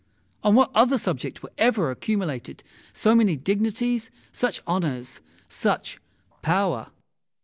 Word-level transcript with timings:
On 0.43 0.55
what 0.55 0.71
other 0.73 0.97
subject 0.97 1.43
were 1.43 1.51
ever 1.59 1.91
accumulated 1.91 2.63
so 2.91 3.13
many 3.13 3.35
dignities, 3.35 4.09
such 4.33 4.59
honours, 4.67 5.21
such 5.47 5.99
power? 6.41 6.87